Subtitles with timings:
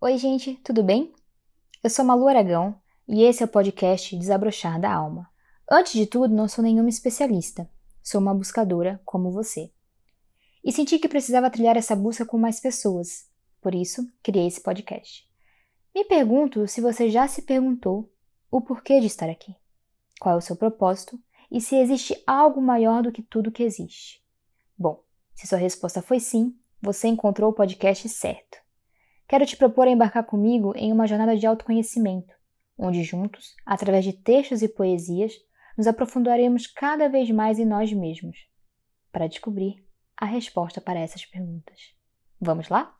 [0.00, 1.12] Oi, gente, tudo bem?
[1.82, 5.28] Eu sou Malu Aragão e esse é o podcast Desabrochar da Alma.
[5.68, 7.68] Antes de tudo, não sou nenhuma especialista,
[8.00, 9.72] sou uma buscadora como você.
[10.64, 13.28] E senti que precisava trilhar essa busca com mais pessoas,
[13.60, 15.28] por isso criei esse podcast.
[15.92, 18.08] Me pergunto se você já se perguntou
[18.52, 19.52] o porquê de estar aqui,
[20.20, 21.18] qual é o seu propósito
[21.50, 24.24] e se existe algo maior do que tudo que existe.
[24.78, 25.02] Bom,
[25.34, 28.67] se sua resposta foi sim, você encontrou o podcast certo.
[29.28, 32.34] Quero te propor a embarcar comigo em uma jornada de autoconhecimento,
[32.78, 35.34] onde juntos, através de textos e poesias,
[35.76, 38.48] nos aprofundaremos cada vez mais em nós mesmos,
[39.12, 39.86] para descobrir
[40.16, 41.94] a resposta para essas perguntas.
[42.40, 42.96] Vamos lá?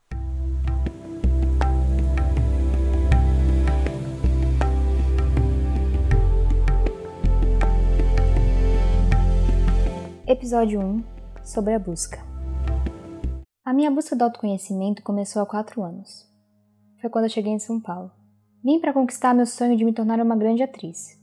[10.27, 11.05] Episódio 1
[11.43, 12.28] Sobre a busca.
[13.79, 16.29] Minha busca do autoconhecimento começou há quatro anos.
[17.01, 18.11] Foi quando eu cheguei em São Paulo.
[18.61, 21.17] Vim para conquistar meu sonho de me tornar uma grande atriz.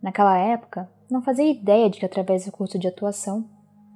[0.00, 3.50] Naquela época, não fazia ideia de que através do curso de atuação,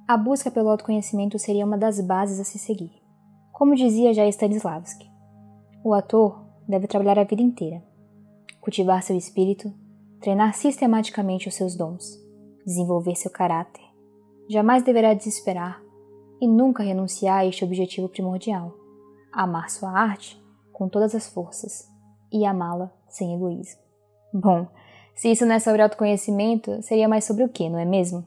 [0.05, 2.91] a busca pelo autoconhecimento seria uma das bases a se seguir.
[3.53, 5.09] Como dizia já Stanislavski,
[5.81, 7.81] o ator deve trabalhar a vida inteira,
[8.59, 9.73] cultivar seu espírito,
[10.19, 12.19] treinar sistematicamente os seus dons,
[12.65, 13.85] desenvolver seu caráter.
[14.49, 15.81] Jamais deverá desesperar
[16.43, 18.75] e nunca renunciar a este objetivo primordial:
[19.31, 20.37] amar sua arte
[20.73, 21.89] com todas as forças
[22.29, 23.79] e amá-la sem egoísmo.
[24.33, 24.67] Bom,
[25.15, 28.25] se isso não é sobre autoconhecimento, seria mais sobre o que, não é mesmo?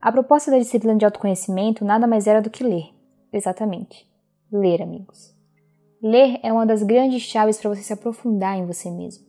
[0.00, 2.94] A proposta da disciplina de autoconhecimento nada mais era do que ler.
[3.32, 4.08] Exatamente.
[4.52, 5.34] Ler, amigos.
[6.00, 9.26] Ler é uma das grandes chaves para você se aprofundar em você mesmo.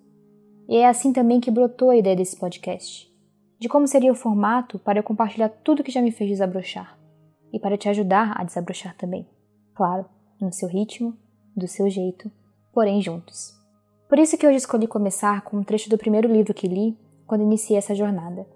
[0.69, 3.11] E é assim também que brotou a ideia desse podcast,
[3.57, 6.96] de como seria o formato para eu compartilhar tudo que já me fez desabrochar
[7.51, 9.27] e para te ajudar a desabrochar também.
[9.73, 10.05] Claro,
[10.39, 11.15] no seu ritmo,
[11.55, 12.31] do seu jeito,
[12.73, 13.55] porém juntos.
[14.07, 17.43] Por isso que hoje escolhi começar com um trecho do primeiro livro que li quando
[17.43, 18.47] iniciei essa jornada.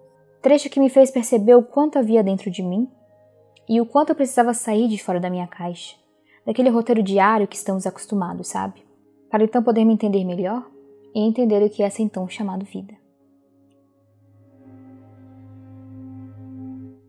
[0.41, 2.89] Trecho que me fez perceber o quanto havia dentro de mim
[3.67, 5.95] e o quanto eu precisava sair de fora da minha caixa,
[6.45, 8.83] daquele roteiro diário que estamos acostumados, sabe?
[9.29, 10.65] Para então poder me entender melhor
[11.13, 12.93] e entender o que é essa então chamado vida.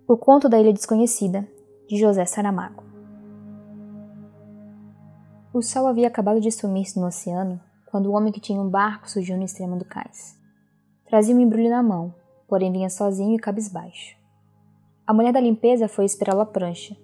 [0.06, 1.49] O Conto da Ilha Desconhecida,
[1.92, 2.82] de José Saramago.
[5.53, 7.60] O sol havia acabado de sumir-se no oceano
[7.91, 10.34] quando o homem que tinha um barco surgiu no extremo do cais.
[11.04, 12.14] Trazia um embrulho na mão,
[12.48, 14.16] porém vinha sozinho e cabisbaixo.
[15.06, 16.97] A mulher da limpeza foi esperá-lo à prancha,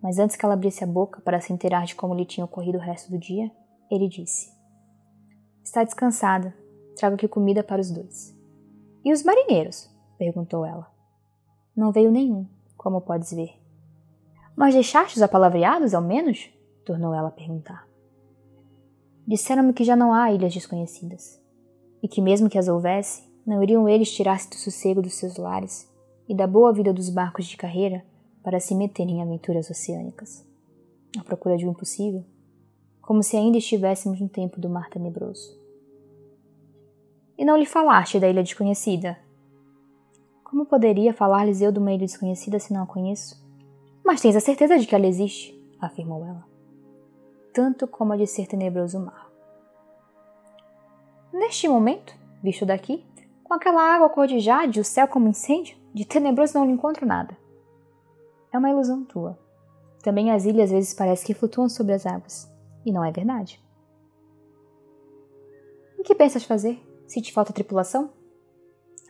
[0.00, 2.78] mas antes que ela abrisse a boca para se inteirar de como lhe tinha ocorrido
[2.78, 3.50] o resto do dia,
[3.90, 4.52] ele disse:
[5.64, 6.54] Está descansada,
[6.94, 8.32] trago aqui comida para os dois.
[9.04, 9.90] E os marinheiros?
[10.16, 10.88] perguntou ela.
[11.76, 12.46] Não veio nenhum,
[12.76, 13.57] como podes ver.
[14.58, 16.50] Mas deixaste-os apalavreados, ao menos?
[16.84, 17.86] tornou ela a perguntar.
[19.24, 21.40] Disseram-me que já não há ilhas desconhecidas,
[22.02, 25.88] e que mesmo que as houvesse, não iriam eles tirar-se do sossego dos seus lares
[26.28, 28.04] e da boa vida dos barcos de carreira
[28.42, 30.44] para se meterem em aventuras oceânicas,
[31.16, 32.24] à procura de um impossível,
[33.00, 35.56] como se ainda estivéssemos no tempo do mar tenebroso.
[37.38, 39.16] E não lhe falaste da ilha desconhecida?
[40.42, 43.46] Como poderia falar-lhes eu de uma ilha desconhecida se não a conheço?
[44.08, 46.42] Mas tens a certeza de que ela existe, afirmou ela.
[47.52, 49.30] Tanto como a de ser tenebroso mar.
[51.30, 53.04] Neste momento, visto daqui,
[53.44, 57.04] com aquela água cor de jade o céu como incêndio, de tenebroso não lhe encontro
[57.04, 57.36] nada.
[58.50, 59.38] É uma ilusão tua.
[60.02, 62.50] Também as ilhas às vezes parecem que flutuam sobre as águas,
[62.86, 63.62] e não é verdade.
[65.98, 66.82] O que pensas fazer?
[67.06, 68.10] Se te falta tripulação?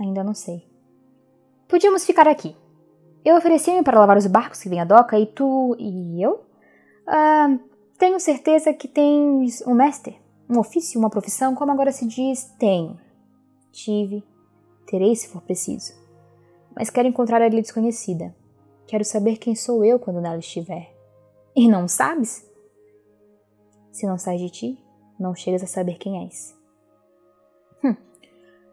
[0.01, 0.69] Ainda não sei.
[1.69, 2.57] Podíamos ficar aqui,
[3.28, 6.47] eu ofereci-me para lavar os barcos que vêm à doca e tu e eu?
[7.06, 7.59] Ah,
[7.99, 10.19] tenho certeza que tens um mestre,
[10.49, 12.99] um ofício, uma profissão, como agora se diz, tenho.
[13.71, 14.25] Tive,
[14.87, 15.93] terei se for preciso.
[16.75, 18.34] Mas quero encontrar a ilha desconhecida.
[18.87, 20.91] Quero saber quem sou eu quando nela estiver.
[21.55, 22.49] E não sabes?
[23.93, 24.84] Se não sai de ti,
[25.21, 26.56] não chegas a saber quem és.
[27.85, 27.94] Hum.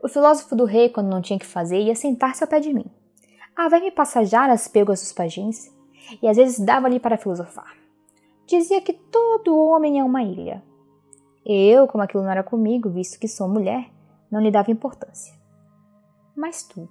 [0.01, 2.85] O filósofo do rei, quando não tinha que fazer, ia sentar-se ao pé de mim
[3.55, 5.71] a ver-me passajar as pêguas dos pajins,
[6.21, 7.75] e às vezes dava-lhe para filosofar.
[8.45, 10.63] Dizia que todo homem é uma ilha.
[11.45, 13.89] Eu, como aquilo não era comigo, visto que sou mulher,
[14.29, 15.33] não lhe dava importância.
[16.35, 16.89] Mas tu,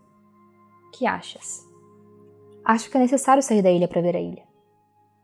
[0.92, 1.62] que achas?
[2.64, 4.42] Acho que é necessário sair da ilha para ver a ilha.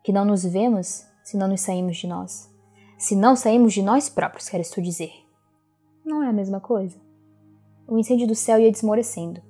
[0.04, 2.50] Que não nos vemos se não nos saímos de nós.
[2.98, 5.12] Se não saímos de nós próprios, queres tu dizer.
[6.04, 7.00] Não é a mesma coisa.
[7.88, 9.40] O incêndio do céu ia desmorecendo.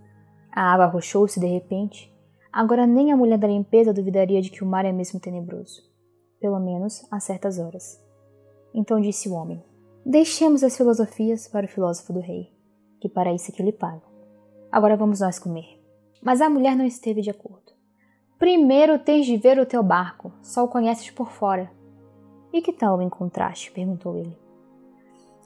[0.52, 2.12] A água arrochou-se de repente.
[2.52, 5.82] Agora nem a mulher da limpeza duvidaria de que o mar é mesmo tenebroso.
[6.40, 8.02] Pelo menos a certas horas.
[8.74, 9.62] Então disse o homem:
[10.04, 12.50] Deixemos as filosofias para o filósofo do rei,
[13.00, 14.02] que para isso é que lhe paga.
[14.72, 15.80] Agora vamos nós comer.
[16.22, 17.72] Mas a mulher não esteve de acordo.
[18.38, 21.70] Primeiro tens de ver o teu barco, só o conheces por fora.
[22.52, 23.70] E que tal o encontraste?
[23.70, 24.36] perguntou ele.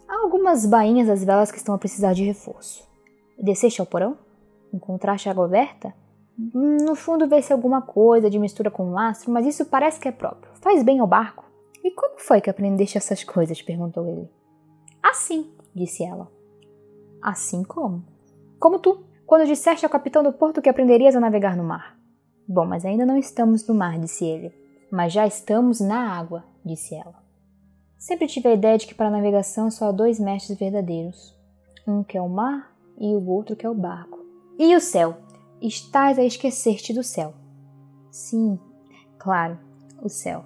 [0.08, 2.88] Há algumas bainhas das velas que estão a precisar de reforço.
[3.38, 4.16] Desceste ao porão?
[4.74, 5.94] Encontraste água aberta?
[6.36, 10.50] No fundo vê-se alguma coisa de mistura com lastro, mas isso parece que é próprio.
[10.54, 11.44] Faz bem ao barco.
[11.84, 13.62] E como foi que aprendeste essas coisas?
[13.62, 14.28] perguntou ele.
[15.00, 16.28] Assim, disse ela.
[17.22, 18.02] Assim como?
[18.58, 21.96] Como tu, quando disseste ao capitão do porto que aprenderias a navegar no mar.
[22.48, 24.52] Bom, mas ainda não estamos no mar, disse ele.
[24.90, 27.22] Mas já estamos na água, disse ela.
[27.96, 31.32] Sempre tive a ideia de que para a navegação só há dois mestres verdadeiros.
[31.86, 34.23] Um que é o mar e o outro que é o barco.
[34.58, 35.16] E o céu?
[35.60, 37.34] Estás a esquecer-te do céu.
[38.10, 38.58] Sim,
[39.18, 39.58] claro,
[40.02, 40.44] o céu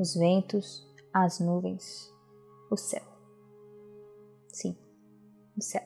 [0.00, 0.82] os ventos,
[1.12, 2.10] as nuvens,
[2.70, 3.02] o céu.
[4.48, 4.74] Sim,
[5.56, 5.82] o céu.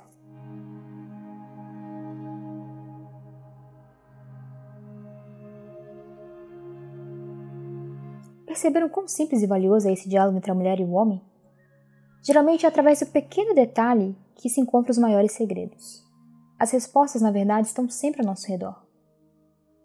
[8.46, 11.20] Perceberam quão simples e valioso é esse diálogo entre a mulher e o homem?
[12.22, 16.04] Geralmente é através do pequeno detalhe que se encontram os maiores segredos.
[16.58, 18.84] As respostas, na verdade, estão sempre ao nosso redor.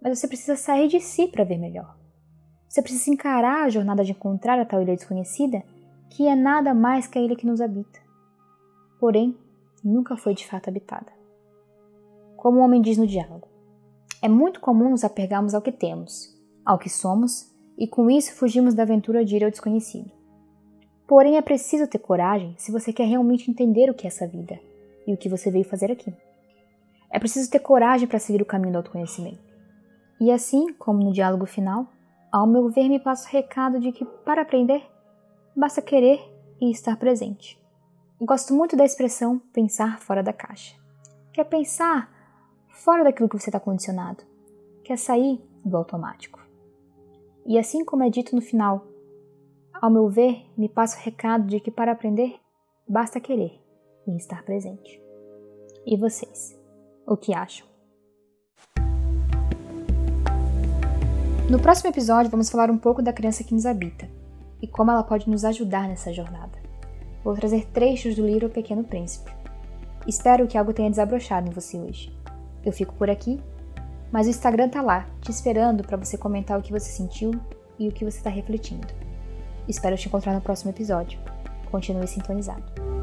[0.01, 1.97] Mas você precisa sair de si para ver melhor.
[2.67, 5.63] Você precisa encarar a jornada de encontrar a tal ilha desconhecida,
[6.09, 7.99] que é nada mais que a ilha que nos habita.
[8.99, 9.35] Porém,
[9.83, 11.11] nunca foi de fato habitada.
[12.37, 13.47] Como o homem diz no diálogo,
[14.21, 18.73] é muito comum nos apegarmos ao que temos, ao que somos, e com isso fugimos
[18.73, 20.11] da aventura de ir ao desconhecido.
[21.07, 24.59] Porém, é preciso ter coragem se você quer realmente entender o que é essa vida
[25.07, 26.13] e o que você veio fazer aqui.
[27.11, 29.39] É preciso ter coragem para seguir o caminho do autoconhecimento.
[30.19, 31.87] E assim, como no diálogo final,
[32.31, 34.85] ao meu ver, me passa o recado de que, para aprender,
[35.55, 36.19] basta querer
[36.61, 37.59] e estar presente.
[38.21, 40.75] Gosto muito da expressão pensar fora da caixa.
[41.31, 42.11] Quer pensar
[42.67, 44.23] fora daquilo que você está condicionado.
[44.83, 46.39] Quer sair do automático.
[47.45, 48.85] E assim como é dito no final,
[49.73, 52.35] ao meu ver, me passa o recado de que para aprender,
[52.87, 53.57] basta querer
[54.05, 55.01] e estar presente.
[55.85, 56.58] E vocês,
[57.09, 57.67] o que acham?
[61.49, 64.07] No próximo episódio, vamos falar um pouco da criança que nos habita
[64.61, 66.59] e como ela pode nos ajudar nessa jornada.
[67.23, 69.31] Vou trazer trechos do livro O Pequeno Príncipe.
[70.07, 72.15] Espero que algo tenha desabrochado em você hoje.
[72.63, 73.41] Eu fico por aqui,
[74.11, 77.31] mas o Instagram tá lá, te esperando para você comentar o que você sentiu
[77.79, 78.87] e o que você está refletindo.
[79.67, 81.19] Espero te encontrar no próximo episódio.
[81.71, 82.98] Continue sintonizado.